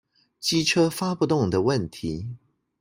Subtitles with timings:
[0.39, 2.35] 機車發不動的問題